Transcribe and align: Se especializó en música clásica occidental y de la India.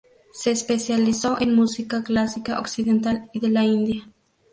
Se 0.33 0.49
especializó 0.49 1.39
en 1.39 1.53
música 1.53 2.03
clásica 2.03 2.59
occidental 2.59 3.29
y 3.33 3.39
de 3.39 3.49
la 3.49 3.63
India. 3.65 4.09